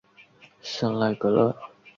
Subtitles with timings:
[0.63, 1.55] 圣赖格勒。